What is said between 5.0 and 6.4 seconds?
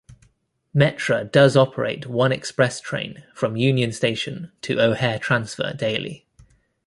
Transfer daily.